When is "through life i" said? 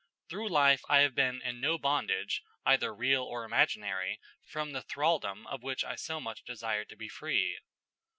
0.29-1.01